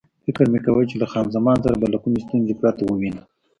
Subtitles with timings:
[0.25, 3.23] فکر مې کاوه چې له خان زمان سره به له کومې ستونزې پرته ووینو.